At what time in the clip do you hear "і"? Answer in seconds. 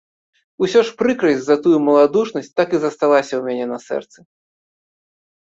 2.79-2.81